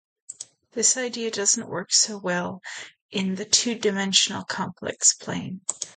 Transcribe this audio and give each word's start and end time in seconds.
This 0.71 0.97
idea 0.97 1.29
doesn't 1.29 1.69
work 1.69 1.93
so 1.93 2.17
well 2.17 2.63
in 3.11 3.35
the 3.35 3.45
two-dimensional 3.45 4.43
complex 4.45 5.13
plane. 5.13 5.61